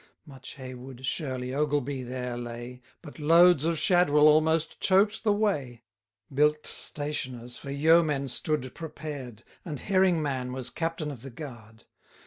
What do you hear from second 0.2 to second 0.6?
Much